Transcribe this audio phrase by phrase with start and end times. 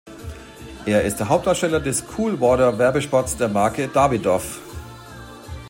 [0.87, 4.59] Er ist der Hauptdarsteller des „Cool Water“-Werbespots der Marke Davidoff.